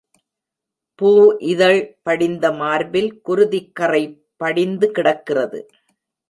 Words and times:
பூ 0.99 1.09
இதழ் 1.51 1.81
படிந்த 2.01 2.51
மார்பில் 2.51 3.11
குருதிக் 3.29 3.71
கறை 3.73 4.03
படிந்து 4.35 4.91
கிடக்கிறது. 4.91 5.61